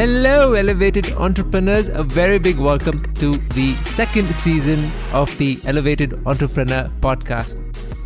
Hello, 0.00 0.54
elevated 0.54 1.12
entrepreneurs. 1.12 1.90
A 1.90 2.02
very 2.02 2.38
big 2.38 2.56
welcome 2.56 2.98
to 3.16 3.32
the 3.32 3.74
second 3.84 4.34
season 4.34 4.90
of 5.12 5.36
the 5.36 5.58
Elevated 5.66 6.14
Entrepreneur 6.26 6.90
podcast. 7.00 7.58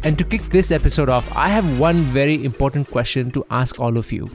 And 0.04 0.18
to 0.18 0.24
kick 0.24 0.40
this 0.50 0.72
episode 0.72 1.08
off, 1.08 1.30
I 1.36 1.46
have 1.46 1.78
one 1.78 1.98
very 1.98 2.44
important 2.44 2.90
question 2.90 3.30
to 3.30 3.46
ask 3.48 3.78
all 3.78 3.96
of 3.96 4.10
you. 4.10 4.28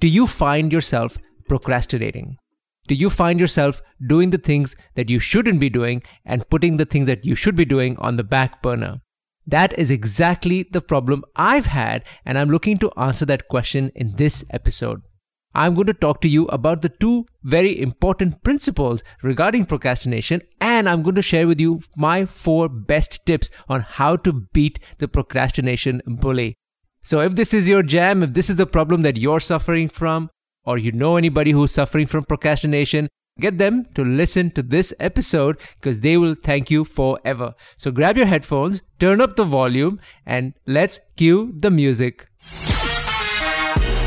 Do 0.00 0.08
you 0.08 0.26
find 0.26 0.70
yourself 0.70 1.16
procrastinating? 1.48 2.36
Do 2.86 2.94
you 2.94 3.08
find 3.08 3.40
yourself 3.40 3.80
doing 4.06 4.28
the 4.28 4.36
things 4.36 4.76
that 4.94 5.08
you 5.08 5.18
shouldn't 5.18 5.58
be 5.58 5.70
doing 5.70 6.02
and 6.26 6.46
putting 6.50 6.76
the 6.76 6.84
things 6.84 7.06
that 7.06 7.24
you 7.24 7.34
should 7.34 7.56
be 7.56 7.64
doing 7.64 7.96
on 7.96 8.16
the 8.16 8.24
back 8.24 8.60
burner? 8.60 9.00
That 9.46 9.72
is 9.78 9.90
exactly 9.90 10.68
the 10.70 10.82
problem 10.82 11.24
I've 11.34 11.64
had, 11.64 12.04
and 12.26 12.36
I'm 12.36 12.50
looking 12.50 12.76
to 12.76 12.92
answer 12.98 13.24
that 13.24 13.48
question 13.48 13.90
in 13.94 14.16
this 14.16 14.44
episode. 14.50 15.00
I'm 15.54 15.74
going 15.74 15.88
to 15.88 15.94
talk 15.94 16.20
to 16.20 16.28
you 16.28 16.46
about 16.46 16.82
the 16.82 16.88
two 16.88 17.26
very 17.42 17.80
important 17.80 18.42
principles 18.44 19.02
regarding 19.22 19.64
procrastination, 19.64 20.42
and 20.60 20.88
I'm 20.88 21.02
going 21.02 21.16
to 21.16 21.22
share 21.22 21.48
with 21.48 21.60
you 21.60 21.80
my 21.96 22.24
four 22.24 22.68
best 22.68 23.26
tips 23.26 23.50
on 23.68 23.80
how 23.80 24.16
to 24.16 24.32
beat 24.32 24.78
the 24.98 25.08
procrastination 25.08 26.02
bully. 26.06 26.54
So, 27.02 27.20
if 27.20 27.34
this 27.34 27.52
is 27.52 27.68
your 27.68 27.82
jam, 27.82 28.22
if 28.22 28.34
this 28.34 28.48
is 28.48 28.56
the 28.56 28.66
problem 28.66 29.02
that 29.02 29.16
you're 29.16 29.40
suffering 29.40 29.88
from, 29.88 30.30
or 30.64 30.78
you 30.78 30.92
know 30.92 31.16
anybody 31.16 31.50
who's 31.50 31.72
suffering 31.72 32.06
from 32.06 32.24
procrastination, 32.24 33.08
get 33.40 33.58
them 33.58 33.86
to 33.94 34.04
listen 34.04 34.50
to 34.52 34.62
this 34.62 34.92
episode 35.00 35.58
because 35.80 36.00
they 36.00 36.16
will 36.16 36.34
thank 36.34 36.70
you 36.70 36.84
forever. 36.84 37.54
So, 37.76 37.90
grab 37.90 38.16
your 38.16 38.26
headphones, 38.26 38.82
turn 39.00 39.20
up 39.20 39.34
the 39.34 39.44
volume, 39.44 39.98
and 40.26 40.54
let's 40.66 41.00
cue 41.16 41.54
the 41.56 41.70
music. 41.70 42.28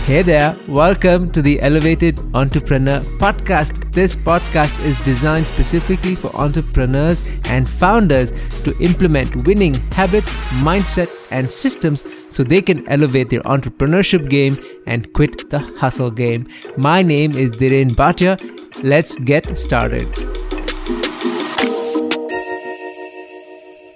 Hey 0.06 0.22
there, 0.22 0.54
welcome 0.68 1.32
to 1.32 1.42
the 1.42 1.62
Elevated 1.62 2.20
Entrepreneur 2.36 3.00
Podcast. 3.22 3.90
This 3.94 4.18
podcast 4.18 4.84
is 4.84 5.02
designed 5.04 5.48
specifically 5.48 6.14
for 6.14 6.28
entrepreneurs 6.36 7.42
and 7.46 7.70
founders 7.70 8.32
to 8.64 8.76
implement 8.82 9.48
winning 9.48 9.76
habits, 9.94 10.36
mindset, 10.62 11.10
and 11.32 11.50
systems 11.50 12.04
so 12.30 12.44
they 12.44 12.62
can 12.62 12.86
elevate 12.90 13.30
their 13.30 13.44
entrepreneurship 13.44 14.30
game 14.30 14.60
and 14.88 15.14
quit 15.14 15.50
the 15.50 15.60
hustle 15.60 16.12
game. 16.12 16.50
My 16.76 17.02
name 17.02 17.32
is 17.32 17.52
Dhiren 17.52 17.92
Bhatia. 17.92 18.38
Let's 18.84 19.16
get 19.16 19.58
started. 19.58 20.33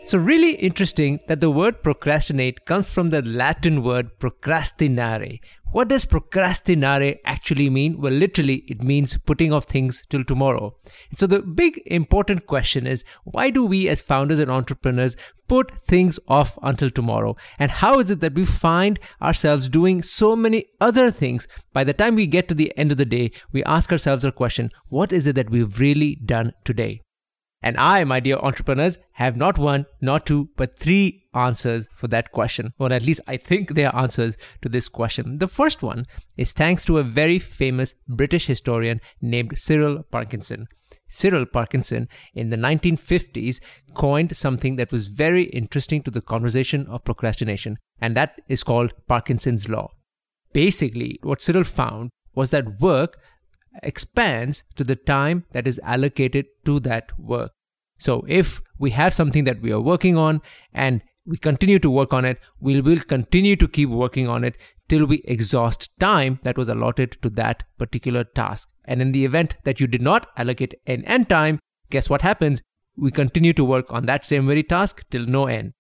So, 0.08 0.18
really 0.18 0.52
interesting 0.52 1.20
that 1.28 1.42
the 1.42 1.52
word 1.52 1.84
procrastinate 1.84 2.64
comes 2.64 2.90
from 2.90 3.10
the 3.10 3.22
Latin 3.22 3.84
word 3.84 4.18
procrastinare. 4.20 5.42
What 5.74 5.90
does 5.90 6.06
procrastinare 6.06 7.20
actually 7.26 7.70
mean? 7.70 8.00
Well, 8.00 8.14
literally, 8.14 8.64
it 8.70 8.82
means 8.82 9.18
putting 9.18 9.52
off 9.52 9.66
things 9.66 10.06
till 10.08 10.24
tomorrow. 10.24 10.78
So, 11.18 11.28
the 11.28 11.42
big 11.42 11.82
important 11.88 12.48
question 12.48 12.88
is 12.88 13.04
why 13.26 13.50
do 13.50 13.66
we 13.66 13.90
as 13.90 14.02
founders 14.02 14.40
and 14.40 14.50
entrepreneurs 14.50 15.18
put 15.50 15.72
things 15.72 16.20
off 16.30 16.58
until 16.64 16.90
tomorrow? 16.90 17.36
And 17.60 17.70
how 17.70 18.00
is 18.00 18.10
it 18.10 18.22
that 18.22 18.36
we 18.36 18.46
find 18.46 19.02
ourselves 19.22 19.68
doing 19.68 20.02
so 20.02 20.38
many 20.38 20.68
other 20.80 21.12
things? 21.12 21.50
By 21.74 21.84
the 21.84 21.92
time 21.92 22.16
we 22.16 22.28
get 22.28 22.48
to 22.48 22.56
the 22.56 22.72
end 22.78 22.94
of 22.94 22.98
the 22.98 23.04
day, 23.04 23.32
we 23.52 23.62
ask 23.66 23.92
ourselves 23.92 24.24
a 24.24 24.32
question 24.32 24.72
what 24.88 25.12
is 25.12 25.28
it 25.28 25.36
that 25.36 25.50
we've 25.50 25.82
really 25.82 26.16
done 26.16 26.54
today? 26.64 27.02
And 27.62 27.76
I, 27.78 28.04
my 28.04 28.20
dear 28.20 28.38
entrepreneurs, 28.38 29.00
have 29.14 29.36
not 29.36 29.58
one, 29.58 29.88
not 30.00 30.26
two, 30.26 30.50
but 30.56 30.78
three 30.78 31.24
answers 31.34 31.88
for 31.92 32.08
that 32.10 32.32
question. 32.32 32.74
Or 32.78 32.94
at 32.94 33.02
least 33.02 33.22
I 33.28 33.38
think 33.38 33.74
they 33.74 33.86
are 33.86 33.96
answers 33.96 34.38
to 34.62 34.70
this 34.70 34.88
question. 34.90 35.40
The 35.40 35.48
first 35.48 35.82
one 35.82 36.06
is 36.38 36.52
thanks 36.52 36.86
to 36.86 37.00
a 37.00 37.04
very 37.04 37.40
famous 37.40 37.96
British 38.08 38.48
historian 38.48 39.02
named 39.22 39.58
Cyril 39.58 40.04
Parkinson. 40.12 40.68
Cyril 41.08 41.46
Parkinson 41.46 42.08
in 42.34 42.50
the 42.50 42.58
1950s 42.58 43.60
coined 43.94 44.36
something 44.36 44.76
that 44.76 44.92
was 44.92 45.08
very 45.08 45.44
interesting 45.46 46.04
to 46.04 46.12
the 46.12 46.22
conversation 46.22 46.86
of 46.88 47.06
procrastination, 47.06 47.78
and 48.00 48.16
that 48.16 48.40
is 48.48 48.64
called 48.64 48.94
Parkinson's 49.08 49.70
Law. 49.70 49.90
Basically, 50.54 51.20
what 51.24 51.42
Cyril 51.42 51.64
found 51.64 52.10
was 52.36 52.52
that 52.52 52.80
work 52.80 53.20
expands 53.84 54.64
to 54.76 54.84
the 54.84 54.96
time 54.96 55.46
that 55.52 55.68
is 55.68 55.80
allocated 55.84 56.46
to 56.66 56.80
that 56.82 57.18
work. 57.20 57.52
So 57.98 58.24
if 58.28 58.62
we 58.78 58.92
have 58.92 59.14
something 59.14 59.44
that 59.46 59.62
we 59.62 59.72
are 59.72 59.82
working 59.82 60.18
on 60.18 60.42
and 60.74 61.02
we 61.26 61.38
continue 61.38 61.80
to 61.80 61.90
work 61.90 62.14
on 62.14 62.26
it, 62.26 62.40
we 62.60 62.80
will 62.80 63.00
continue 63.00 63.56
to 63.58 63.68
keep 63.68 63.90
working 63.90 64.28
on 64.28 64.44
it 64.44 64.56
till 64.88 65.06
we 65.06 65.22
exhaust 65.26 65.90
time 66.00 66.40
that 66.44 66.58
was 66.58 66.70
allotted 66.70 67.18
to 67.22 67.30
that 67.32 67.64
particular 67.78 68.24
task. 68.24 68.70
And 68.86 69.02
in 69.02 69.12
the 69.12 69.26
event 69.26 69.58
that 69.66 69.80
you 69.80 69.88
did 69.88 70.02
not 70.02 70.28
allocate 70.38 70.76
an 70.86 71.04
end 71.04 71.28
time, 71.28 71.60
guess 71.90 72.10
what 72.10 72.22
happens? 72.22 72.62
We 72.96 73.12
continue 73.12 73.54
to 73.54 73.66
work 73.66 73.92
on 73.92 74.06
that 74.06 74.26
same 74.26 74.48
very 74.48 74.64
task 74.64 75.04
till 75.12 75.26
no 75.26 75.48
end. 75.48 75.74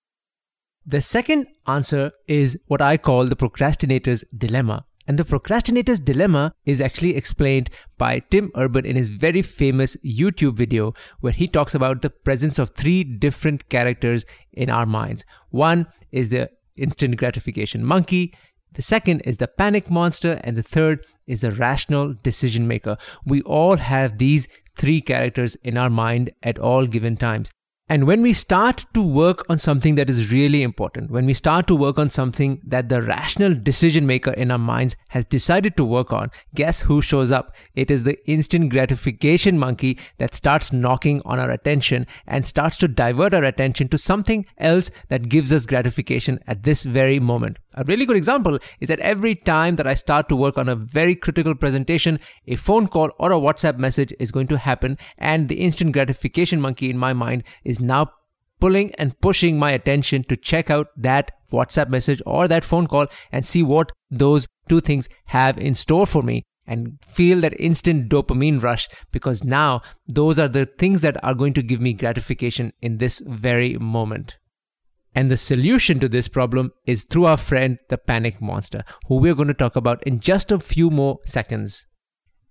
The 0.85 1.01
second 1.01 1.47
answer 1.65 2.11
is 2.27 2.57
what 2.67 2.81
I 2.81 2.97
call 2.97 3.25
the 3.25 3.35
procrastinator's 3.35 4.23
dilemma. 4.37 4.85
And 5.07 5.17
the 5.17 5.25
procrastinator's 5.25 5.99
dilemma 5.99 6.53
is 6.65 6.81
actually 6.81 7.15
explained 7.15 7.69
by 7.97 8.19
Tim 8.29 8.51
Urban 8.55 8.85
in 8.85 8.95
his 8.95 9.09
very 9.09 9.41
famous 9.41 9.95
YouTube 10.05 10.55
video, 10.55 10.93
where 11.21 11.33
he 11.33 11.47
talks 11.47 11.73
about 11.73 12.01
the 12.01 12.09
presence 12.09 12.59
of 12.59 12.71
three 12.71 13.03
different 13.03 13.69
characters 13.69 14.25
in 14.51 14.69
our 14.69 14.85
minds. 14.85 15.23
One 15.49 15.87
is 16.11 16.29
the 16.29 16.49
instant 16.75 17.15
gratification 17.15 17.85
monkey, 17.85 18.33
the 18.73 18.81
second 18.81 19.21
is 19.21 19.37
the 19.37 19.47
panic 19.47 19.89
monster, 19.89 20.39
and 20.43 20.55
the 20.55 20.61
third 20.61 21.05
is 21.25 21.41
the 21.41 21.51
rational 21.51 22.13
decision 22.13 22.67
maker. 22.67 22.97
We 23.25 23.41
all 23.41 23.77
have 23.77 24.17
these 24.17 24.47
three 24.77 25.01
characters 25.01 25.55
in 25.63 25.77
our 25.77 25.89
mind 25.89 26.31
at 26.43 26.59
all 26.59 26.85
given 26.85 27.15
times. 27.15 27.51
And 27.89 28.05
when 28.05 28.21
we 28.21 28.33
start 28.33 28.85
to 28.95 29.01
work 29.01 29.45
on 29.49 29.57
something 29.57 29.95
that 29.95 30.09
is 30.09 30.29
really 30.29 30.61
important, 30.61 31.09
when 31.09 31.25
we 31.25 31.33
start 31.33 31.67
to 31.67 31.75
work 31.75 31.97
on 31.97 32.09
something 32.09 32.59
that 32.65 32.89
the 32.89 33.01
rational 33.01 33.55
decision 33.55 34.05
maker 34.05 34.31
in 34.31 34.51
our 34.51 34.57
minds 34.57 34.97
has 35.07 35.23
decided 35.23 35.77
to 35.77 35.85
work 35.85 36.11
on, 36.11 36.29
guess 36.53 36.81
who 36.81 37.01
shows 37.01 37.31
up? 37.31 37.55
It 37.75 37.89
is 37.89 38.03
the 38.03 38.17
instant 38.29 38.71
gratification 38.71 39.57
monkey 39.57 39.97
that 40.17 40.35
starts 40.35 40.73
knocking 40.73 41.21
on 41.23 41.39
our 41.39 41.49
attention 41.49 42.07
and 42.27 42.45
starts 42.45 42.77
to 42.79 42.89
divert 42.89 43.33
our 43.33 43.45
attention 43.45 43.87
to 43.87 43.97
something 43.97 44.45
else 44.57 44.91
that 45.07 45.29
gives 45.29 45.53
us 45.53 45.65
gratification 45.65 46.41
at 46.45 46.63
this 46.63 46.83
very 46.83 47.21
moment. 47.21 47.57
A 47.77 47.83
really 47.85 48.07
good 48.07 48.17
example 48.17 48.57
is 48.79 48.89
that 48.89 48.99
every 49.01 49.35
time 49.35 49.75
that 49.75 49.85
I 49.85 49.93
start 49.93 50.27
to 50.29 50.35
work 50.35 50.57
on 50.57 50.67
a 50.67 50.75
very 50.75 51.13
critical 51.15 51.53
presentation, 51.53 52.19
a 52.47 52.55
phone 52.55 52.87
call 52.87 53.11
or 53.19 53.31
a 53.31 53.35
WhatsApp 53.35 53.77
message 53.77 54.11
is 54.19 54.31
going 54.31 54.47
to 54.47 54.57
happen, 54.57 54.97
and 55.19 55.47
the 55.47 55.59
instant 55.61 55.93
gratification 55.93 56.59
monkey 56.59 56.89
in 56.89 56.97
my 56.97 57.13
mind 57.13 57.43
is 57.63 57.76
now 57.79 58.11
pulling 58.59 58.93
and 58.95 59.19
pushing 59.21 59.59
my 59.59 59.71
attention 59.71 60.23
to 60.23 60.35
check 60.35 60.69
out 60.69 60.87
that 60.97 61.31
WhatsApp 61.51 61.89
message 61.89 62.21
or 62.25 62.47
that 62.47 62.65
phone 62.65 62.87
call 62.87 63.07
and 63.31 63.45
see 63.45 63.63
what 63.63 63.91
those 64.09 64.47
two 64.67 64.81
things 64.81 65.07
have 65.25 65.57
in 65.57 65.75
store 65.75 66.05
for 66.05 66.23
me 66.23 66.43
and 66.65 66.97
feel 67.05 67.39
that 67.41 67.59
instant 67.59 68.09
dopamine 68.09 68.61
rush 68.61 68.89
because 69.11 69.43
now 69.43 69.81
those 70.07 70.37
are 70.37 70.49
the 70.49 70.65
things 70.65 71.01
that 71.01 71.23
are 71.23 71.33
going 71.33 71.53
to 71.53 71.63
give 71.63 71.79
me 71.79 71.93
gratification 71.93 72.73
in 72.81 72.97
this 72.97 73.21
very 73.25 73.77
moment. 73.77 74.37
And 75.15 75.31
the 75.31 75.37
solution 75.37 75.99
to 75.99 76.09
this 76.09 76.27
problem 76.27 76.73
is 76.85 77.05
through 77.05 77.25
our 77.25 77.37
friend, 77.37 77.79
the 77.89 77.97
panic 77.97 78.41
monster, 78.41 78.83
who 79.07 79.15
we're 79.15 79.33
going 79.33 79.47
to 79.47 79.53
talk 79.53 79.75
about 79.75 80.03
in 80.03 80.19
just 80.19 80.51
a 80.51 80.59
few 80.59 80.91
more 80.91 81.19
seconds. 81.25 81.87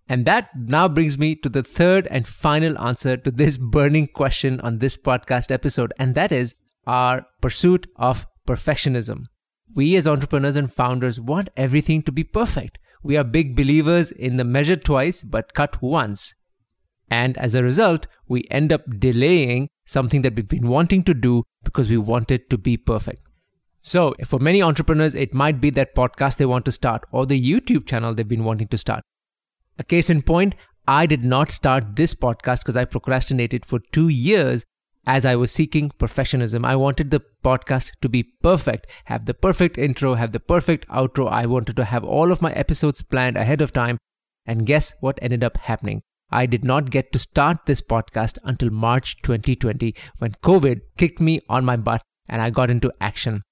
And 0.09 0.25
that 0.25 0.51
now 0.57 0.87
brings 0.89 1.19
me 1.19 1.35
to 1.37 1.49
the 1.49 1.63
third 1.63 2.07
and 2.09 2.27
final 2.27 2.79
answer 2.79 3.17
to 3.17 3.31
this 3.31 3.57
burning 3.77 4.07
question 4.07 4.61
on 4.61 4.79
this 4.79 4.97
podcast 4.97 5.51
episode, 5.51 5.93
and 5.99 6.15
that 6.15 6.33
is 6.33 6.55
our 6.87 7.27
pursuit 7.41 7.87
of 7.97 8.27
perfectionism. 8.47 9.25
We 9.75 9.97
as 9.97 10.07
entrepreneurs 10.07 10.57
and 10.57 10.73
founders 10.73 11.21
want 11.21 11.51
everything 11.57 12.03
to 12.05 12.13
be 12.13 12.23
perfect. 12.25 12.79
We 13.03 13.17
are 13.17 13.25
big 13.25 13.57
believers 13.57 14.11
in 14.13 14.37
the 14.37 14.45
measure 14.45 14.77
twice 14.77 15.25
but 15.25 15.55
cut 15.55 15.83
once. 15.83 16.35
And 17.11 17.37
as 17.39 17.55
a 17.55 17.63
result, 17.63 18.07
we 18.29 18.47
end 18.51 18.73
up 18.73 18.83
delaying 18.99 19.69
something 19.85 20.23
that 20.23 20.35
we've 20.35 20.49
been 20.49 20.69
wanting 20.69 21.05
to 21.05 21.15
do 21.15 21.45
because 21.65 21.89
we 21.89 21.97
want 21.97 22.31
it 22.31 22.49
to 22.51 22.59
be 22.59 22.77
perfect. 22.77 23.23
So, 23.83 24.15
for 24.25 24.41
many 24.41 24.63
entrepreneurs, 24.63 25.15
it 25.15 25.33
might 25.33 25.61
be 25.61 25.71
that 25.71 25.95
podcast 25.95 26.39
they 26.39 26.47
want 26.47 26.65
to 26.65 26.73
start 26.73 27.05
or 27.13 27.25
the 27.25 27.41
YouTube 27.41 27.87
channel 27.87 28.15
they've 28.15 28.27
been 28.27 28.43
wanting 28.43 28.69
to 28.69 28.79
start. 28.79 29.05
A 29.79 29.85
case 29.85 30.09
in 30.09 30.23
point, 30.23 30.55
I 30.89 31.07
did 31.07 31.25
not 31.25 31.51
start 31.51 31.97
this 31.97 32.15
podcast 32.15 32.61
because 32.61 32.77
I 32.77 32.85
procrastinated 32.85 33.67
for 33.67 33.81
two 33.93 34.09
years 34.09 34.65
as 35.07 35.27
I 35.27 35.37
was 35.37 35.53
seeking 35.53 35.91
professionalism. 35.91 36.65
I 36.65 36.77
wanted 36.77 37.11
the 37.11 37.23
podcast 37.45 37.93
to 38.01 38.09
be 38.09 38.23
perfect, 38.43 38.87
have 39.05 39.27
the 39.27 39.35
perfect 39.35 39.79
intro, 39.79 40.15
have 40.15 40.33
the 40.33 40.41
perfect 40.41 40.89
outro. 40.89 41.31
I 41.31 41.47
wanted 41.47 41.77
to 41.77 41.85
have 41.85 42.05
all 42.05 42.33
of 42.33 42.41
my 42.41 42.53
episodes 42.53 43.03
planned 43.03 43.37
ahead 43.37 43.61
of 43.61 43.73
time. 43.73 43.99
And 44.47 44.67
guess 44.67 44.95
what 45.01 45.19
ended 45.21 45.45
up 45.45 45.59
happening? 45.59 46.03
I 46.31 46.47
did 46.47 46.65
not 46.65 46.91
get 46.91 47.13
to 47.13 47.19
start 47.19 47.67
this 47.67 47.81
podcast 47.81 48.39
until 48.45 48.71
March 48.71 49.21
2020 49.23 49.95
when 50.19 50.33
COVID 50.43 50.81
kicked 50.97 51.21
me 51.21 51.41
on 51.49 51.65
my 51.65 51.77
butt 51.77 52.03
and 52.29 52.43
I 52.43 52.51
got 52.51 52.71
into 52.71 52.93
action. 53.01 53.43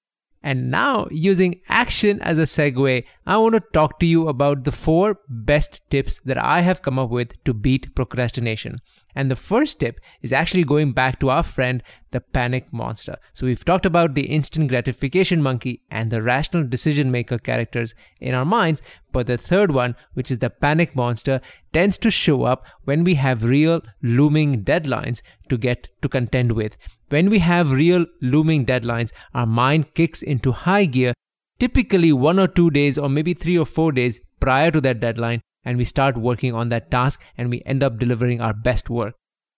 And 0.45 0.69
now, 0.69 1.07
using 1.09 1.61
action 1.69 2.21
as 2.21 2.37
a 2.37 2.43
segue, 2.43 3.03
I 3.25 3.37
want 3.37 3.55
to 3.55 3.63
talk 3.73 3.99
to 3.99 4.05
you 4.05 4.27
about 4.27 4.63
the 4.63 4.71
four 4.71 5.19
best 5.27 5.81
tips 5.89 6.21
that 6.23 6.37
I 6.37 6.61
have 6.61 6.83
come 6.83 6.99
up 6.99 7.09
with 7.09 7.43
to 7.45 7.53
beat 7.55 7.95
procrastination. 7.95 8.79
And 9.15 9.31
the 9.31 9.35
first 9.35 9.79
tip 9.79 9.99
is 10.21 10.33
actually 10.33 10.65
going 10.65 10.91
back 10.91 11.19
to 11.19 11.29
our 11.29 11.43
friend, 11.43 11.81
the 12.11 12.19
panic 12.19 12.71
monster. 12.73 13.17
So, 13.33 13.45
we've 13.45 13.63
talked 13.63 13.85
about 13.85 14.13
the 14.13 14.25
instant 14.25 14.67
gratification 14.67 15.41
monkey 15.41 15.81
and 15.89 16.11
the 16.11 16.21
rational 16.21 16.65
decision 16.65 17.11
maker 17.11 17.37
characters 17.37 17.95
in 18.19 18.33
our 18.33 18.45
minds, 18.45 18.81
but 19.11 19.27
the 19.27 19.37
third 19.37 19.71
one, 19.71 19.95
which 20.13 20.29
is 20.29 20.39
the 20.39 20.49
panic 20.49 20.95
monster, 20.95 21.39
tends 21.71 21.97
to 21.99 22.11
show 22.11 22.43
up 22.43 22.65
when 22.83 23.03
we 23.03 23.15
have 23.15 23.43
real 23.43 23.81
looming 24.01 24.63
deadlines 24.63 25.21
to 25.49 25.57
get 25.57 25.87
to 26.01 26.09
contend 26.09 26.51
with. 26.51 26.77
When 27.09 27.29
we 27.29 27.39
have 27.39 27.71
real 27.71 28.05
looming 28.21 28.65
deadlines, 28.65 29.11
our 29.33 29.45
mind 29.45 29.93
kicks 29.93 30.21
into 30.21 30.51
high 30.51 30.85
gear, 30.85 31.13
typically 31.59 32.11
one 32.11 32.39
or 32.39 32.47
two 32.47 32.69
days 32.69 32.97
or 32.97 33.09
maybe 33.09 33.33
three 33.33 33.57
or 33.57 33.65
four 33.65 33.91
days 33.91 34.19
prior 34.39 34.71
to 34.71 34.81
that 34.81 34.99
deadline, 34.99 35.41
and 35.65 35.77
we 35.77 35.83
start 35.83 36.17
working 36.17 36.53
on 36.53 36.69
that 36.69 36.89
task 36.91 37.21
and 37.37 37.49
we 37.49 37.61
end 37.65 37.83
up 37.83 37.97
delivering 37.97 38.39
our 38.39 38.53
best 38.53 38.89
work. 38.89 39.15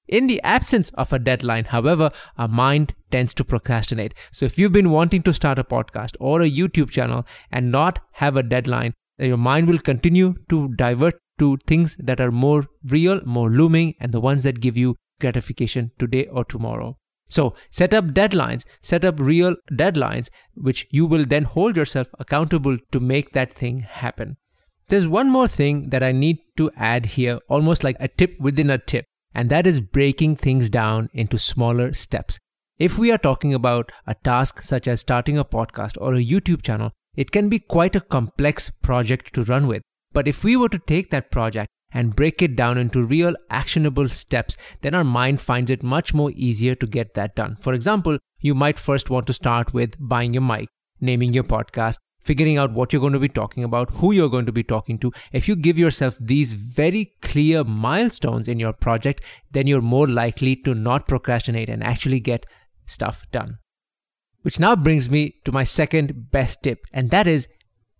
In 0.07 0.27
the 0.27 0.41
absence 0.41 0.89
of 0.91 1.11
a 1.11 1.19
deadline, 1.19 1.65
however, 1.65 2.11
our 2.37 2.47
mind 2.47 2.95
tends 3.11 3.33
to 3.33 3.43
procrastinate. 3.43 4.13
So 4.31 4.45
if 4.45 4.57
you've 4.57 4.71
been 4.71 4.89
wanting 4.89 5.21
to 5.23 5.33
start 5.33 5.59
a 5.59 5.65
podcast 5.65 6.15
or 6.19 6.41
a 6.41 6.49
YouTube 6.49 6.89
channel 6.89 7.25
and 7.51 7.71
not 7.71 7.99
have 8.13 8.37
a 8.37 8.43
deadline, 8.43 8.93
your 9.19 9.37
mind 9.37 9.67
will 9.67 9.79
continue 9.79 10.35
to 10.49 10.69
divert 10.75 11.19
to 11.39 11.57
things 11.67 11.97
that 11.99 12.21
are 12.21 12.31
more 12.31 12.67
real, 12.85 13.21
more 13.25 13.49
looming, 13.49 13.95
and 13.99 14.13
the 14.13 14.21
ones 14.21 14.43
that 14.43 14.61
give 14.61 14.77
you 14.77 14.95
gratification 15.19 15.91
today 15.99 16.25
or 16.27 16.45
tomorrow. 16.45 16.95
So 17.29 17.55
set 17.69 17.93
up 17.93 18.05
deadlines, 18.05 18.63
set 18.81 19.03
up 19.03 19.19
real 19.19 19.55
deadlines, 19.71 20.29
which 20.53 20.87
you 20.89 21.05
will 21.05 21.25
then 21.25 21.43
hold 21.43 21.75
yourself 21.75 22.07
accountable 22.19 22.77
to 22.91 22.99
make 22.99 23.33
that 23.33 23.51
thing 23.51 23.79
happen. 23.79 24.37
There's 24.89 25.07
one 25.07 25.29
more 25.29 25.49
thing 25.49 25.89
that 25.89 26.01
I 26.01 26.13
need 26.13 26.39
to 26.55 26.71
add 26.77 27.07
here, 27.07 27.39
almost 27.49 27.83
like 27.83 27.97
a 27.99 28.07
tip 28.07 28.39
within 28.39 28.69
a 28.69 28.77
tip, 28.77 29.03
and 29.33 29.49
that 29.49 29.67
is 29.67 29.81
breaking 29.81 30.37
things 30.37 30.69
down 30.69 31.09
into 31.13 31.37
smaller 31.37 31.93
steps. 31.93 32.39
If 32.79 32.97
we 32.97 33.11
are 33.11 33.17
talking 33.17 33.53
about 33.53 33.91
a 34.05 34.15
task 34.15 34.61
such 34.61 34.87
as 34.87 35.01
starting 35.01 35.37
a 35.37 35.43
podcast 35.43 35.97
or 35.99 36.15
a 36.15 36.23
YouTube 36.23 36.61
channel, 36.61 36.91
it 37.17 37.31
can 37.31 37.49
be 37.49 37.59
quite 37.59 37.97
a 37.97 38.01
complex 38.01 38.69
project 38.81 39.33
to 39.33 39.43
run 39.43 39.67
with. 39.67 39.81
But 40.13 40.25
if 40.25 40.45
we 40.45 40.55
were 40.55 40.69
to 40.69 40.79
take 40.79 41.09
that 41.09 41.31
project 41.31 41.67
and 41.91 42.15
break 42.15 42.41
it 42.41 42.55
down 42.55 42.77
into 42.77 43.03
real 43.03 43.35
actionable 43.49 44.07
steps, 44.07 44.55
then 44.83 44.95
our 44.95 45.03
mind 45.03 45.41
finds 45.41 45.69
it 45.69 45.83
much 45.83 46.13
more 46.13 46.31
easier 46.31 46.75
to 46.75 46.87
get 46.87 47.13
that 47.15 47.35
done. 47.35 47.57
For 47.59 47.73
example, 47.73 48.19
you 48.39 48.55
might 48.55 48.79
first 48.79 49.09
want 49.09 49.27
to 49.27 49.33
start 49.33 49.73
with 49.73 49.95
buying 49.99 50.33
your 50.33 50.43
mic, 50.43 50.69
naming 51.01 51.33
your 51.33 51.43
podcast, 51.43 51.97
figuring 52.27 52.57
out 52.57 52.73
what 52.73 52.91
you're 52.91 52.99
going 52.99 53.13
to 53.13 53.19
be 53.19 53.29
talking 53.29 53.63
about, 53.63 53.89
who 54.01 54.11
you're 54.11 54.29
going 54.29 54.45
to 54.45 54.51
be 54.51 54.63
talking 54.63 54.99
to. 54.99 55.11
If 55.31 55.47
you 55.47 55.55
give 55.55 55.79
yourself 55.79 56.17
these 56.19 56.53
very 56.53 57.13
clear 57.21 57.63
milestones 57.63 58.47
in 58.47 58.59
your 58.59 58.73
project, 58.73 59.23
then 59.51 59.65
you're 59.65 59.81
more 59.81 60.07
likely 60.07 60.55
to 60.57 60.75
not 60.75 61.07
procrastinate 61.07 61.69
and 61.69 61.83
actually 61.83 62.19
get 62.19 62.45
stuff 62.85 63.23
done. 63.31 63.57
Which 64.41 64.59
now 64.59 64.75
brings 64.75 65.09
me 65.09 65.35
to 65.45 65.51
my 65.51 65.63
second 65.63 66.31
best 66.31 66.63
tip, 66.63 66.85
and 66.93 67.09
that 67.11 67.27
is 67.27 67.47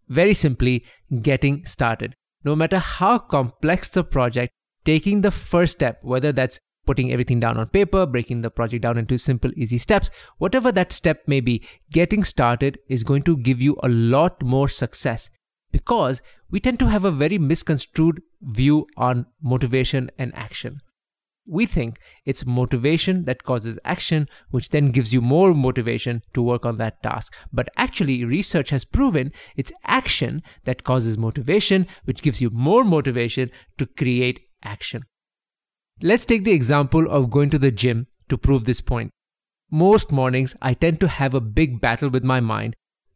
very 0.07 0.33
simply 0.33 0.85
getting 1.21 1.65
started 1.65 2.15
no 2.47 2.55
matter 2.55 2.79
how 2.79 3.17
complex 3.17 3.89
the 3.89 4.03
project, 4.03 4.53
taking 4.85 5.21
the 5.21 5.31
first 5.31 5.73
step, 5.73 5.99
whether 6.01 6.31
that's 6.31 6.59
putting 6.87 7.11
everything 7.11 7.39
down 7.39 7.57
on 7.57 7.67
paper, 7.67 8.05
breaking 8.07 8.41
the 8.41 8.49
project 8.49 8.81
down 8.81 8.97
into 8.97 9.17
simple, 9.17 9.51
easy 9.55 9.77
steps, 9.77 10.09
whatever 10.39 10.71
that 10.71 10.91
step 10.91 11.27
may 11.27 11.41
be, 11.41 11.61
getting 11.91 12.23
started 12.23 12.79
is 12.87 13.03
going 13.03 13.21
to 13.23 13.37
give 13.37 13.61
you 13.61 13.77
a 13.83 13.89
lot 13.89 14.41
more 14.41 14.67
success 14.67 15.29
because 15.71 16.21
we 16.49 16.59
tend 16.59 16.79
to 16.79 16.89
have 16.89 17.05
a 17.05 17.11
very 17.11 17.37
misconstrued 17.37 18.21
view 18.41 18.87
on 18.95 19.25
motivation 19.41 20.09
and 20.17 20.33
action. 20.33 20.81
We 21.49 21.65
think 21.65 21.99
it's 22.25 22.45
motivation 22.45 23.23
that 23.23 23.43
causes 23.43 23.79
action, 23.85 24.27
which 24.49 24.69
then 24.69 24.91
gives 24.91 25.13
you 25.13 25.21
more 25.21 25.53
motivation 25.53 26.21
to 26.33 26.41
work 26.41 26.65
on 26.65 26.77
that 26.77 27.01
task. 27.01 27.33
But 27.53 27.69
actually, 27.77 28.25
research 28.25 28.69
has 28.71 28.83
proven 28.83 29.31
it's 29.55 29.71
action 29.85 30.43
that 30.65 30.83
causes 30.83 31.17
motivation, 31.17 31.87
which 32.03 32.21
gives 32.21 32.41
you 32.41 32.49
more 32.49 32.83
motivation 32.83 33.49
to 33.77 33.85
create 33.85 34.41
action. 34.61 35.03
Let's 36.01 36.27
take 36.27 36.43
the 36.43 36.51
example 36.51 37.09
of 37.09 37.31
going 37.31 37.49
to 37.49 37.57
the 37.57 37.71
gym 37.71 38.05
to 38.29 38.37
prove 38.37 38.65
this 38.65 38.81
point. 38.81 39.09
Most 39.71 40.11
mornings, 40.11 40.55
I 40.61 40.75
tend 40.75 40.99
to 40.99 41.07
have 41.07 41.33
a 41.33 41.41
big 41.41 41.81
battle 41.81 42.09
with 42.09 42.23
my 42.23 42.39
mind 42.39 42.75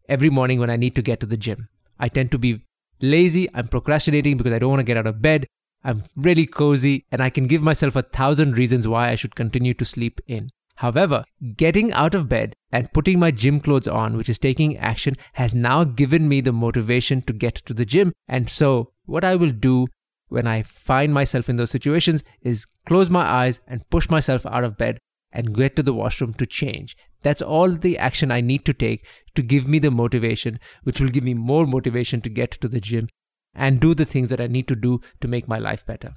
every 0.10 0.32
morning 0.32 0.60
when 0.60 0.72
I 0.72 0.78
need 0.78 0.96
to 0.96 1.04
get 1.04 1.20
to 1.20 1.28
the 1.28 1.38
gym. 1.38 1.70
I 2.00 2.10
tend 2.10 2.32
to 2.32 2.40
be 2.40 2.64
lazy, 3.00 3.48
I'm 3.54 3.68
procrastinating 3.68 4.36
because 4.36 4.52
I 4.52 4.58
don't 4.58 4.72
want 4.72 4.80
to 4.80 4.86
get 4.86 4.98
out 4.98 5.06
of 5.06 5.22
bed, 5.22 5.46
I'm 5.84 6.06
really 6.16 6.48
cozy 6.48 7.06
and 7.12 7.22
I 7.22 7.30
can 7.30 7.46
give 7.46 7.62
myself 7.62 7.96
a 7.96 8.02
thousand 8.02 8.58
reasons 8.58 8.88
why 8.88 9.10
I 9.10 9.16
should 9.16 9.36
continue 9.36 9.76
to 9.76 9.86
sleep 9.86 10.20
in. 10.26 10.50
However, 10.78 11.24
getting 11.58 11.94
out 11.94 12.16
of 12.16 12.28
bed 12.28 12.56
and 12.72 12.92
putting 12.94 13.20
my 13.20 13.30
gym 13.30 13.60
clothes 13.60 13.88
on, 13.88 14.18
which 14.18 14.30
is 14.30 14.40
taking 14.40 14.76
action, 14.78 15.18
has 15.34 15.54
now 15.54 15.84
given 15.84 16.28
me 16.28 16.42
the 16.42 16.52
motivation 16.52 17.22
to 17.24 17.34
get 17.34 17.54
to 17.68 17.76
the 17.76 17.86
gym. 17.86 18.12
And 18.28 18.50
so, 18.50 18.92
what 19.06 19.24
I 19.24 19.36
will 19.36 19.52
do 19.52 19.88
when 20.32 20.48
I 20.48 20.64
find 20.64 21.14
myself 21.14 21.50
in 21.50 21.58
those 21.58 21.72
situations 21.72 22.24
is 22.42 22.66
close 22.88 23.10
my 23.10 23.24
eyes 23.24 23.60
and 23.68 23.88
push 23.90 24.10
myself 24.10 24.46
out 24.46 24.64
of 24.64 24.78
bed 24.78 24.98
and 25.34 25.54
get 25.54 25.76
to 25.76 25.84
the 25.84 25.94
washroom 25.94 26.34
to 26.36 26.46
change. 26.46 26.96
That's 27.22 27.42
all 27.42 27.72
the 27.72 27.98
action 27.98 28.32
I 28.32 28.40
need 28.40 28.64
to 28.66 28.74
take 28.74 29.06
to 29.36 29.42
give 29.42 29.68
me 29.68 29.78
the 29.78 29.92
motivation, 29.92 30.58
which 30.84 31.02
will 31.02 31.10
give 31.10 31.26
me 31.26 31.34
more 31.34 31.68
motivation 31.68 32.22
to 32.22 32.30
get 32.30 32.52
to 32.52 32.70
the 32.70 32.80
gym 32.80 33.10
and 33.54 33.82
do 33.82 33.94
the 33.94 34.06
things 34.06 34.30
that 34.30 34.40
I 34.40 34.48
need 34.48 34.70
to 34.70 34.76
do 34.76 35.02
to 35.20 35.28
make 35.28 35.50
my 35.50 35.58
life 35.58 35.86
better. 35.86 36.14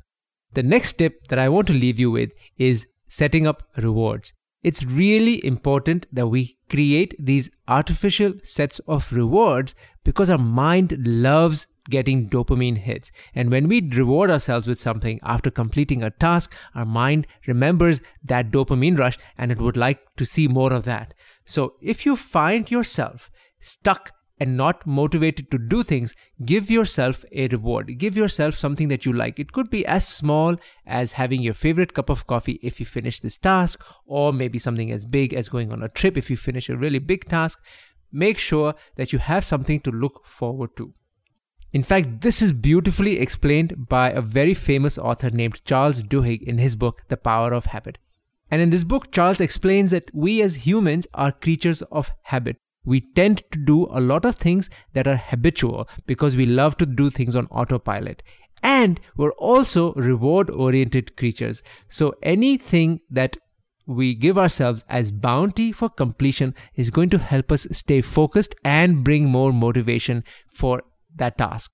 The 0.53 0.63
next 0.63 0.93
tip 0.93 1.27
that 1.27 1.41
I 1.41 1.49
want 1.49 1.67
to 1.67 1.73
leave 1.73 1.99
you 1.99 2.13
with 2.13 2.33
is 2.57 2.87
setting 3.09 3.49
up 3.49 3.65
rewards. 3.77 4.33
It's 4.63 4.85
really 4.85 5.45
important 5.45 6.07
that 6.13 6.29
we 6.29 6.57
create 6.71 7.17
these 7.19 7.51
artificial 7.67 8.35
sets 8.45 8.79
of 8.87 9.13
rewards 9.13 9.75
because 10.05 10.31
our 10.31 10.39
mind 10.39 10.97
loves 11.05 11.67
getting 11.91 12.29
dopamine 12.29 12.79
hits. 12.79 13.13
And 13.35 13.51
when 13.51 13.69
we 13.69 13.81
reward 13.81 14.31
ourselves 14.31 14.67
with 14.67 14.79
something 14.79 15.21
after 15.23 15.51
completing 15.51 16.03
a 16.03 16.11
task, 16.11 16.55
our 16.75 16.87
mind 16.87 17.27
remembers 17.47 18.01
that 18.25 18.51
dopamine 18.51 18.99
rush 18.99 19.19
and 19.37 19.53
it 19.53 19.59
would 19.59 19.77
like 19.77 20.01
to 20.17 20.25
see 20.25 20.49
more 20.49 20.73
of 20.73 20.85
that. 20.85 21.15
So 21.45 21.75
if 21.81 22.07
you 22.07 22.17
find 22.17 22.71
yourself 22.71 23.31
stuck 23.59 24.13
and 24.41 24.57
not 24.57 24.85
motivated 24.87 25.51
to 25.51 25.59
do 25.59 25.83
things, 25.83 26.17
give 26.45 26.71
yourself 26.71 27.25
a 27.33 27.47
reward. 27.49 27.99
Give 27.99 28.17
yourself 28.17 28.57
something 28.57 28.89
that 28.89 29.07
you 29.07 29.13
like. 29.13 29.39
It 29.39 29.53
could 29.53 29.71
be 29.71 29.87
as 29.87 30.09
small 30.09 30.57
as 30.87 31.13
having 31.13 31.41
your 31.41 31.55
favorite 31.55 31.95
cup 31.95 32.11
of 32.11 32.27
coffee 32.27 32.59
if 32.63 32.81
you 32.81 32.87
finish 32.87 33.21
this 33.21 33.39
task, 33.39 33.85
or 34.07 34.33
maybe 34.33 34.59
something 34.59 34.91
as 34.91 35.05
big 35.05 35.33
as 35.33 35.49
going 35.49 35.73
on 35.73 35.83
a 35.83 35.89
trip 35.89 36.17
if 36.17 36.31
you 36.31 36.37
finish 36.37 36.69
a 36.69 36.77
really 36.77 36.99
big 36.99 37.29
task. 37.29 37.61
Make 38.11 38.39
sure 38.39 38.75
that 38.97 39.13
you 39.13 39.21
have 39.21 39.45
something 39.45 39.81
to 39.81 39.91
look 39.91 40.27
forward 40.27 40.77
to. 40.79 40.95
In 41.75 41.83
fact, 41.83 42.23
this 42.23 42.41
is 42.41 42.53
beautifully 42.53 43.19
explained 43.19 43.89
by 43.91 44.09
a 44.11 44.23
very 44.23 44.55
famous 44.55 44.97
author 44.97 45.29
named 45.29 45.63
Charles 45.67 46.03
Duhigg 46.03 46.43
in 46.43 46.57
his 46.57 46.75
book, 46.77 47.03
The 47.09 47.19
Power 47.19 47.53
of 47.53 47.67
Habit. 47.67 47.99
And 48.51 48.63
in 48.63 48.71
this 48.71 48.85
book, 48.85 49.13
Charles 49.13 49.43
explains 49.43 49.91
that 49.91 50.11
we 50.15 50.41
as 50.41 50.67
humans 50.67 51.07
are 51.13 51.33
creatures 51.33 51.83
of 51.91 52.11
habit 52.23 52.57
we 52.85 53.01
tend 53.01 53.43
to 53.51 53.59
do 53.59 53.87
a 53.91 54.01
lot 54.01 54.25
of 54.25 54.37
things 54.37 54.69
that 54.93 55.09
are 55.09 55.17
habitual 55.17 55.89
because 56.07 56.37
we 56.37 56.47
love 56.47 56.77
to 56.79 56.87
do 56.87 57.11
things 57.11 57.35
on 57.35 57.47
autopilot. 57.47 58.23
And 58.63 59.01
we're 59.17 59.33
also 59.33 59.93
reward 59.95 60.51
oriented 60.51 61.17
creatures. 61.17 61.63
So 61.89 62.15
anything 62.23 63.01
that 63.11 63.37
we 63.87 64.15
give 64.15 64.39
ourselves 64.39 64.85
as 64.89 65.11
bounty 65.11 65.71
for 65.71 65.91
completion 65.91 66.55
is 66.75 66.91
going 66.91 67.11
to 67.11 67.19
help 67.19 67.53
us 67.53 67.67
stay 67.71 68.01
focused 68.01 68.55
and 68.65 69.05
bring 69.05 69.27
more 69.27 69.53
motivation 69.53 70.25
for 70.47 70.83
that 71.17 71.39
task. 71.39 71.71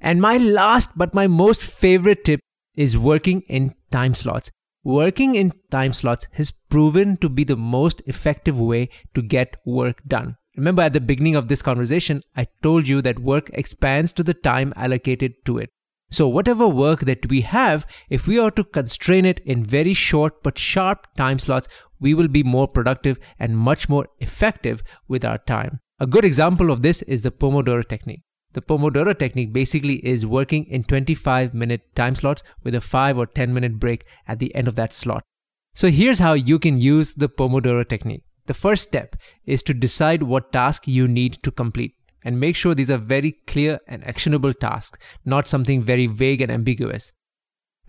And 0.00 0.20
my 0.20 0.36
last 0.36 0.90
but 0.96 1.14
my 1.14 1.26
most 1.26 1.62
favorite 1.62 2.24
tip 2.24 2.40
is 2.76 2.96
working 2.96 3.42
in 3.42 3.74
time 3.90 4.14
slots. 4.14 4.50
Working 4.84 5.34
in 5.34 5.52
time 5.70 5.92
slots 5.92 6.28
has 6.32 6.52
proven 6.70 7.16
to 7.18 7.28
be 7.28 7.44
the 7.44 7.56
most 7.56 8.00
effective 8.06 8.58
way 8.58 8.88
to 9.14 9.22
get 9.22 9.56
work 9.66 10.02
done. 10.06 10.36
Remember 10.56 10.82
at 10.82 10.92
the 10.92 11.00
beginning 11.00 11.36
of 11.36 11.48
this 11.48 11.62
conversation, 11.62 12.22
I 12.36 12.46
told 12.62 12.88
you 12.88 13.02
that 13.02 13.18
work 13.18 13.50
expands 13.52 14.12
to 14.14 14.22
the 14.22 14.34
time 14.34 14.72
allocated 14.76 15.34
to 15.44 15.58
it. 15.58 15.70
So, 16.10 16.26
whatever 16.26 16.66
work 16.66 17.00
that 17.00 17.28
we 17.28 17.42
have, 17.42 17.86
if 18.08 18.26
we 18.26 18.38
are 18.38 18.50
to 18.52 18.64
constrain 18.64 19.24
it 19.24 19.40
in 19.40 19.62
very 19.62 19.92
short 19.92 20.42
but 20.42 20.58
sharp 20.58 21.06
time 21.16 21.38
slots, 21.38 21.68
we 22.00 22.14
will 22.14 22.28
be 22.28 22.42
more 22.42 22.66
productive 22.66 23.18
and 23.38 23.58
much 23.58 23.88
more 23.88 24.06
effective 24.20 24.82
with 25.06 25.24
our 25.24 25.38
time. 25.38 25.80
A 26.00 26.06
good 26.06 26.24
example 26.24 26.70
of 26.70 26.82
this 26.82 27.02
is 27.02 27.22
the 27.22 27.30
Pomodoro 27.30 27.86
technique. 27.86 28.22
The 28.52 28.62
Pomodoro 28.62 29.18
technique 29.18 29.52
basically 29.52 29.96
is 30.06 30.24
working 30.24 30.64
in 30.66 30.82
25 30.82 31.52
minute 31.52 31.94
time 31.94 32.14
slots 32.14 32.42
with 32.62 32.74
a 32.74 32.80
5 32.80 33.18
or 33.18 33.26
10 33.26 33.52
minute 33.52 33.78
break 33.78 34.04
at 34.26 34.38
the 34.38 34.54
end 34.54 34.68
of 34.68 34.74
that 34.76 34.94
slot. 34.94 35.22
So 35.74 35.90
here's 35.90 36.18
how 36.18 36.32
you 36.32 36.58
can 36.58 36.76
use 36.76 37.14
the 37.14 37.28
Pomodoro 37.28 37.86
technique. 37.88 38.24
The 38.46 38.54
first 38.54 38.82
step 38.84 39.16
is 39.44 39.62
to 39.64 39.74
decide 39.74 40.22
what 40.22 40.52
task 40.52 40.88
you 40.88 41.06
need 41.06 41.42
to 41.42 41.50
complete 41.50 41.94
and 42.24 42.40
make 42.40 42.56
sure 42.56 42.74
these 42.74 42.90
are 42.90 42.98
very 42.98 43.32
clear 43.46 43.78
and 43.86 44.02
actionable 44.06 44.54
tasks, 44.54 44.98
not 45.24 45.46
something 45.46 45.82
very 45.82 46.06
vague 46.06 46.40
and 46.40 46.50
ambiguous. 46.50 47.12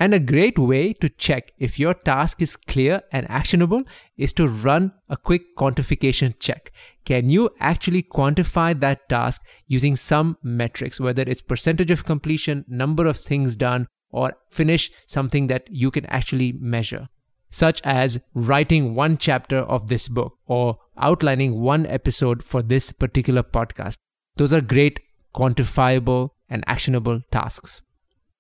And 0.01 0.13
a 0.13 0.19
great 0.19 0.57
way 0.57 0.93
to 0.93 1.09
check 1.09 1.51
if 1.57 1.77
your 1.77 1.93
task 1.93 2.41
is 2.41 2.55
clear 2.55 3.03
and 3.11 3.29
actionable 3.29 3.83
is 4.15 4.31
to 4.33 4.47
run 4.47 4.93
a 5.09 5.17
quick 5.17 5.57
quantification 5.57 6.39
check. 6.39 6.71
Can 7.03 7.29
you 7.29 7.49
actually 7.59 8.03
quantify 8.03 8.79
that 8.79 9.09
task 9.09 9.45
using 9.67 9.97
some 9.97 10.37
metrics, 10.41 11.01
whether 11.01 11.23
it's 11.23 11.41
percentage 11.41 11.91
of 11.91 12.05
completion, 12.05 12.63
number 12.69 13.07
of 13.07 13.17
things 13.17 13.57
done, 13.57 13.87
or 14.09 14.37
finish 14.49 14.89
something 15.05 15.47
that 15.47 15.67
you 15.69 15.91
can 15.91 16.05
actually 16.05 16.53
measure? 16.53 17.09
Such 17.49 17.81
as 17.83 18.21
writing 18.33 18.95
one 18.95 19.17
chapter 19.17 19.57
of 19.57 19.89
this 19.89 20.07
book 20.07 20.37
or 20.45 20.77
outlining 20.97 21.59
one 21.59 21.85
episode 21.85 22.41
for 22.41 22.61
this 22.61 22.93
particular 22.93 23.43
podcast. 23.43 23.97
Those 24.37 24.53
are 24.53 24.61
great 24.61 25.01
quantifiable 25.35 26.29
and 26.49 26.63
actionable 26.67 27.21
tasks. 27.31 27.81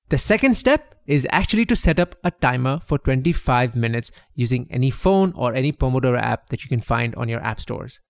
The 0.09 0.17
second 0.17 0.55
step 0.55 0.95
is 1.05 1.27
actually 1.29 1.65
to 1.67 1.75
set 1.75 1.99
up 1.99 2.15
a 2.23 2.31
timer 2.31 2.79
for 2.79 2.97
25 2.97 3.75
minutes 3.75 4.11
using 4.33 4.67
any 4.71 4.89
phone 4.89 5.33
or 5.35 5.53
any 5.53 5.71
Pomodoro 5.71 6.19
app 6.19 6.49
that 6.49 6.63
you 6.63 6.69
can 6.69 6.79
find 6.79 7.13
on 7.13 7.29
your 7.29 7.41
app 7.41 7.59
stores. 7.59 8.01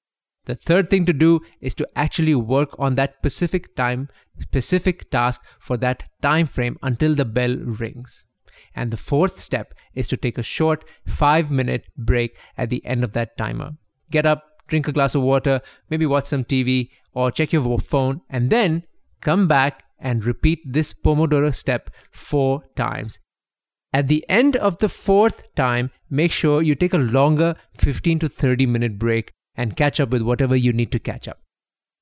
The 0.45 0.55
third 0.55 0.89
thing 0.89 1.05
to 1.07 1.13
do 1.13 1.41
is 1.59 1.75
to 1.75 1.87
actually 1.97 2.35
work 2.35 2.73
on 2.79 2.95
that 2.95 3.15
specific 3.17 3.75
time, 3.75 4.07
specific 4.39 5.11
task 5.11 5.41
for 5.59 5.75
that 5.77 6.05
time 6.21 6.45
frame 6.45 6.77
until 6.81 7.15
the 7.15 7.25
bell 7.25 7.55
rings. 7.57 8.25
And 8.73 8.91
the 8.91 8.97
fourth 8.97 9.41
step 9.41 9.73
is 9.93 10.07
to 10.07 10.17
take 10.17 10.37
a 10.37 10.43
short 10.43 10.85
5 11.05 11.51
minute 11.51 11.85
break 11.97 12.37
at 12.57 12.69
the 12.69 12.85
end 12.85 13.03
of 13.03 13.11
that 13.13 13.37
timer. 13.37 13.71
Get 14.09 14.25
up, 14.25 14.43
drink 14.67 14.87
a 14.87 14.93
glass 14.93 15.15
of 15.15 15.21
water, 15.21 15.61
maybe 15.89 16.05
watch 16.05 16.27
some 16.27 16.45
TV 16.45 16.91
or 17.11 17.29
check 17.29 17.51
your 17.51 17.77
phone 17.79 18.21
and 18.29 18.49
then 18.49 18.83
come 19.19 19.49
back 19.49 19.83
and 19.99 20.25
repeat 20.25 20.59
this 20.65 20.93
Pomodoro 20.93 21.53
step 21.53 21.89
four 22.11 22.63
times. 22.75 23.19
At 23.91 24.07
the 24.07 24.23
end 24.29 24.55
of 24.55 24.77
the 24.77 24.89
fourth 24.89 25.43
time, 25.55 25.91
make 26.09 26.31
sure 26.31 26.61
you 26.61 26.75
take 26.75 26.93
a 26.93 26.97
longer 26.97 27.55
15 27.77 28.19
to 28.19 28.29
30 28.29 28.65
minute 28.65 28.99
break 28.99 29.31
and 29.55 29.75
catch 29.75 29.99
up 29.99 30.09
with 30.09 30.21
whatever 30.21 30.55
you 30.55 30.71
need 30.71 30.91
to 30.91 30.99
catch 30.99 31.27
up. 31.27 31.39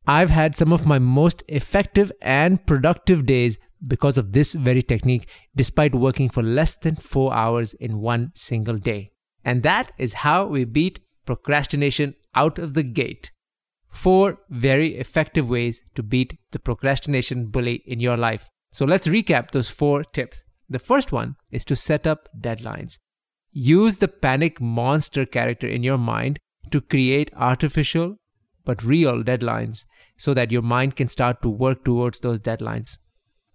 I've 0.05 0.29
had 0.29 0.55
some 0.55 0.71
of 0.71 0.85
my 0.85 0.99
most 0.99 1.43
effective 1.47 2.11
and 2.21 2.65
productive 2.65 3.25
days 3.25 3.59
because 3.85 4.17
of 4.17 4.33
this 4.33 4.53
very 4.53 4.81
technique, 4.81 5.27
despite 5.55 5.93
working 5.93 6.29
for 6.29 6.41
less 6.41 6.75
than 6.75 6.95
four 6.95 7.33
hours 7.33 7.73
in 7.73 7.99
one 7.99 8.31
single 8.33 8.77
day. 8.77 9.11
And 9.43 9.63
that 9.63 9.91
is 9.97 10.13
how 10.13 10.45
we 10.45 10.65
beat 10.65 10.99
procrastination 11.25 12.15
out 12.35 12.57
of 12.57 12.73
the 12.73 12.83
gate. 12.83 13.31
Four 13.89 14.39
very 14.49 14.95
effective 14.95 15.49
ways 15.49 15.81
to 15.95 16.03
beat 16.03 16.37
the 16.51 16.59
procrastination 16.59 17.47
bully 17.47 17.83
in 17.85 17.99
your 17.99 18.17
life. 18.17 18.51
So 18.71 18.85
let's 18.85 19.07
recap 19.07 19.51
those 19.51 19.69
four 19.69 20.03
tips. 20.03 20.43
The 20.69 20.79
first 20.79 21.11
one 21.11 21.35
is 21.51 21.65
to 21.65 21.75
set 21.75 22.05
up 22.05 22.29
deadlines. 22.39 22.99
Use 23.51 23.97
the 23.97 24.07
panic 24.07 24.61
monster 24.61 25.25
character 25.25 25.67
in 25.67 25.83
your 25.83 25.97
mind 25.97 26.39
to 26.71 26.81
create 26.81 27.31
artificial 27.35 28.17
but 28.65 28.83
real 28.83 29.23
deadlines 29.23 29.85
so 30.17 30.33
that 30.33 30.51
your 30.51 30.61
mind 30.61 30.95
can 30.95 31.07
start 31.07 31.41
to 31.41 31.49
work 31.49 31.85
towards 31.85 32.19
those 32.19 32.41
deadlines. 32.41 32.97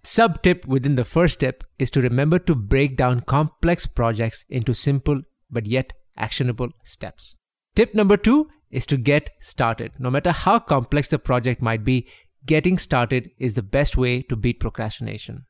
Sub 0.02 0.42
tip 0.42 0.66
within 0.66 0.96
the 0.96 1.04
first 1.04 1.34
step 1.34 1.62
is 1.78 1.90
to 1.90 2.00
remember 2.00 2.38
to 2.38 2.54
break 2.54 2.96
down 2.96 3.20
complex 3.20 3.86
projects 3.86 4.44
into 4.48 4.74
simple 4.74 5.20
but 5.50 5.66
yet 5.66 5.92
actionable 6.16 6.70
steps. 6.82 7.36
Tip 7.74 7.94
number 7.94 8.16
two 8.16 8.48
is 8.72 8.86
to 8.86 8.96
get 8.96 9.30
started. 9.38 9.92
No 9.98 10.10
matter 10.10 10.32
how 10.32 10.58
complex 10.58 11.08
the 11.08 11.18
project 11.18 11.62
might 11.62 11.84
be, 11.84 12.08
getting 12.46 12.78
started 12.78 13.30
is 13.38 13.54
the 13.54 13.62
best 13.62 13.96
way 13.96 14.22
to 14.22 14.34
beat 14.34 14.58
procrastination. 14.58 15.44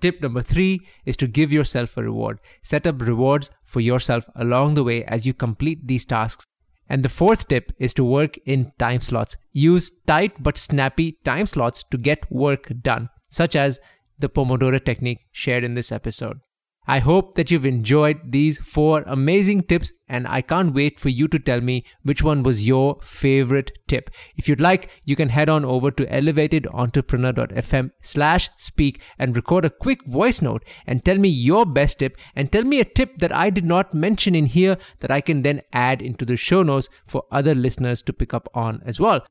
Tip 0.00 0.20
number 0.20 0.42
three 0.42 0.86
is 1.06 1.16
to 1.16 1.26
give 1.26 1.52
yourself 1.52 1.96
a 1.96 2.02
reward. 2.02 2.38
Set 2.62 2.86
up 2.86 3.00
rewards 3.00 3.50
for 3.64 3.80
yourself 3.80 4.28
along 4.36 4.74
the 4.74 4.84
way 4.84 5.04
as 5.04 5.26
you 5.26 5.34
complete 5.34 5.86
these 5.86 6.04
tasks. 6.04 6.44
And 6.88 7.02
the 7.02 7.08
fourth 7.08 7.48
tip 7.48 7.72
is 7.78 7.92
to 7.94 8.04
work 8.04 8.36
in 8.46 8.72
time 8.78 9.00
slots. 9.00 9.36
Use 9.52 9.90
tight 10.06 10.42
but 10.42 10.56
snappy 10.56 11.18
time 11.24 11.46
slots 11.46 11.84
to 11.90 11.98
get 11.98 12.30
work 12.30 12.72
done, 12.82 13.08
such 13.28 13.56
as 13.56 13.80
the 14.18 14.28
Pomodoro 14.28 14.82
technique 14.84 15.26
shared 15.32 15.64
in 15.64 15.74
this 15.74 15.92
episode. 15.92 16.40
I 16.90 17.00
hope 17.00 17.34
that 17.34 17.50
you've 17.50 17.66
enjoyed 17.66 18.18
these 18.24 18.58
four 18.58 19.02
amazing 19.06 19.64
tips 19.64 19.92
and 20.08 20.26
I 20.26 20.40
can't 20.40 20.72
wait 20.72 20.98
for 20.98 21.10
you 21.10 21.28
to 21.28 21.38
tell 21.38 21.60
me 21.60 21.84
which 22.02 22.22
one 22.22 22.42
was 22.42 22.66
your 22.66 22.98
favorite 23.02 23.72
tip. 23.86 24.08
If 24.38 24.48
you'd 24.48 24.62
like, 24.62 24.88
you 25.04 25.14
can 25.14 25.28
head 25.28 25.50
on 25.50 25.66
over 25.66 25.90
to 25.90 26.06
elevatedentrepreneur.fm 26.06 27.90
slash 28.00 28.48
speak 28.56 29.02
and 29.18 29.36
record 29.36 29.66
a 29.66 29.70
quick 29.70 30.02
voice 30.06 30.40
note 30.40 30.64
and 30.86 31.04
tell 31.04 31.18
me 31.18 31.28
your 31.28 31.66
best 31.66 31.98
tip 31.98 32.16
and 32.34 32.50
tell 32.50 32.64
me 32.64 32.80
a 32.80 32.86
tip 32.86 33.18
that 33.18 33.32
I 33.32 33.50
did 33.50 33.66
not 33.66 33.92
mention 33.92 34.34
in 34.34 34.46
here 34.46 34.78
that 35.00 35.10
I 35.10 35.20
can 35.20 35.42
then 35.42 35.60
add 35.74 36.00
into 36.00 36.24
the 36.24 36.38
show 36.38 36.62
notes 36.62 36.88
for 37.04 37.24
other 37.30 37.54
listeners 37.54 38.00
to 38.04 38.14
pick 38.14 38.32
up 38.32 38.48
on 38.54 38.80
as 38.86 38.98
well. 38.98 39.26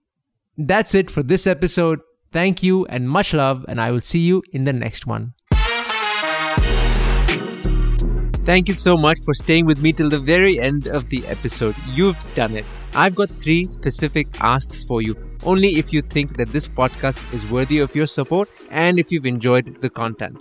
That's 0.59 0.93
it 0.93 1.09
for 1.09 1.23
this 1.23 1.47
episode. 1.47 2.01
Thank 2.31 2.61
you 2.61 2.85
and 2.85 3.09
much 3.09 3.33
love 3.33 3.65
and 3.67 3.81
I 3.81 3.89
will 3.89 4.01
see 4.01 4.19
you 4.19 4.43
in 4.53 4.65
the 4.65 4.73
next 4.73 5.07
one. 5.07 5.33
Thank 8.47 8.69
you 8.69 8.73
so 8.73 8.95
much 8.95 9.19
for 9.25 9.33
staying 9.33 9.65
with 9.65 9.83
me 9.83 9.91
till 9.91 10.07
the 10.07 10.21
very 10.21 10.57
end 10.57 10.87
of 10.87 11.09
the 11.09 11.21
episode. 11.27 11.75
You've 11.91 12.15
done 12.33 12.55
it. 12.55 12.63
I've 12.93 13.13
got 13.13 13.29
three 13.29 13.65
specific 13.65 14.25
asks 14.39 14.85
for 14.85 15.01
you, 15.01 15.17
only 15.45 15.75
if 15.75 15.91
you 15.91 16.01
think 16.01 16.37
that 16.37 16.47
this 16.53 16.65
podcast 16.65 17.19
is 17.33 17.45
worthy 17.47 17.79
of 17.79 17.93
your 17.93 18.07
support 18.07 18.47
and 18.69 18.99
if 18.99 19.11
you've 19.11 19.25
enjoyed 19.25 19.81
the 19.81 19.89
content. 19.89 20.37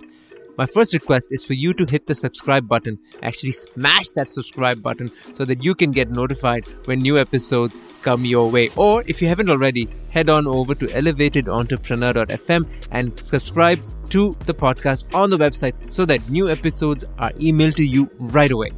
My 0.57 0.65
first 0.65 0.95
request 0.95 1.27
is 1.31 1.45
for 1.45 1.53
you 1.53 1.71
to 1.75 1.85
hit 1.85 2.07
the 2.07 2.15
subscribe 2.15 2.67
button, 2.67 2.97
actually 3.21 3.51
smash 3.51 4.09
that 4.15 4.27
subscribe 4.27 4.81
button 4.81 5.11
so 5.33 5.45
that 5.45 5.63
you 5.63 5.75
can 5.75 5.91
get 5.91 6.09
notified 6.09 6.65
when 6.85 6.97
new 6.97 7.19
episodes 7.19 7.77
come 8.01 8.25
your 8.25 8.49
way. 8.49 8.71
Or 8.75 9.03
if 9.05 9.21
you 9.21 9.27
haven't 9.27 9.51
already, 9.51 9.87
head 10.09 10.31
on 10.31 10.47
over 10.47 10.73
to 10.73 10.87
elevatedentrepreneur.fm 10.87 12.67
and 12.89 13.19
subscribe 13.19 13.79
to 14.09 14.35
the 14.47 14.53
podcast 14.53 15.13
on 15.13 15.29
the 15.29 15.37
website 15.37 15.75
so 15.93 16.05
that 16.05 16.27
new 16.31 16.49
episodes 16.49 17.05
are 17.19 17.31
emailed 17.33 17.75
to 17.75 17.85
you 17.85 18.09
right 18.17 18.49
away. 18.49 18.71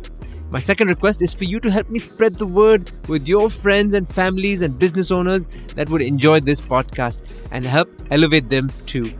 My 0.50 0.60
second 0.60 0.90
request 0.90 1.22
is 1.22 1.34
for 1.34 1.46
you 1.46 1.62
to 1.62 1.72
help 1.72 1.90
me 1.90 2.00
spread 2.00 2.36
the 2.36 2.46
word 2.46 2.92
with 3.08 3.26
your 3.26 3.50
friends 3.50 3.94
and 3.94 4.06
families 4.06 4.64
and 4.64 4.78
business 4.78 5.12
owners 5.12 5.46
that 5.76 5.90
would 5.90 6.02
enjoy 6.02 6.42
this 6.42 6.60
podcast 6.60 7.48
and 7.54 7.64
help 7.64 7.90
elevate 8.12 8.50
them 8.50 8.68
too. 8.86 9.14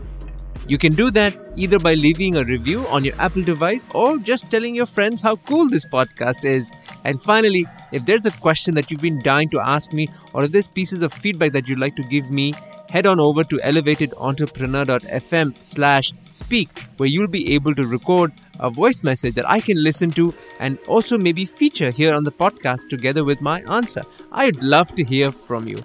You 0.70 0.78
can 0.78 0.92
do 0.92 1.10
that 1.10 1.36
either 1.56 1.80
by 1.80 1.94
leaving 1.94 2.36
a 2.36 2.44
review 2.44 2.86
on 2.86 3.02
your 3.02 3.20
Apple 3.20 3.42
device 3.42 3.88
or 3.92 4.18
just 4.18 4.48
telling 4.52 4.76
your 4.76 4.86
friends 4.86 5.20
how 5.20 5.34
cool 5.34 5.68
this 5.68 5.84
podcast 5.84 6.44
is. 6.44 6.70
And 7.02 7.20
finally, 7.20 7.66
if 7.90 8.06
there's 8.06 8.24
a 8.24 8.30
question 8.30 8.74
that 8.76 8.88
you've 8.88 9.00
been 9.00 9.20
dying 9.20 9.48
to 9.48 9.58
ask 9.58 9.92
me, 9.92 10.08
or 10.32 10.44
if 10.44 10.52
there's 10.52 10.68
pieces 10.68 11.02
of 11.02 11.12
feedback 11.12 11.50
that 11.54 11.68
you'd 11.68 11.80
like 11.80 11.96
to 11.96 12.04
give 12.04 12.30
me, 12.30 12.54
head 12.88 13.04
on 13.04 13.18
over 13.18 13.42
to 13.42 13.56
elevatedentrepreneur.fm 13.56 15.54
slash 15.62 16.12
speak, 16.30 16.68
where 16.98 17.08
you'll 17.08 17.26
be 17.26 17.52
able 17.52 17.74
to 17.74 17.82
record 17.88 18.32
a 18.60 18.70
voice 18.70 19.02
message 19.02 19.34
that 19.34 19.50
I 19.50 19.58
can 19.58 19.82
listen 19.82 20.12
to 20.12 20.32
and 20.60 20.78
also 20.86 21.18
maybe 21.18 21.46
feature 21.46 21.90
here 21.90 22.14
on 22.14 22.22
the 22.22 22.30
podcast 22.30 22.88
together 22.88 23.24
with 23.24 23.40
my 23.40 23.62
answer. 23.62 24.02
I'd 24.30 24.62
love 24.62 24.94
to 24.94 25.02
hear 25.02 25.32
from 25.32 25.66
you. 25.66 25.78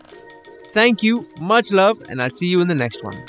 Thank 0.74 1.01
you, 1.01 1.27
much 1.39 1.72
love, 1.72 2.04
and 2.08 2.22
I'll 2.22 2.30
see 2.30 2.46
you 2.46 2.62
in 2.62 2.68
the 2.68 2.75
next 2.75 3.04
one. 3.04 3.25